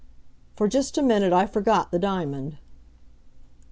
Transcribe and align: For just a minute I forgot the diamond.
For 0.55 0.67
just 0.67 0.97
a 0.97 1.03
minute 1.03 1.31
I 1.31 1.45
forgot 1.45 1.91
the 1.91 1.99
diamond. 1.99 2.57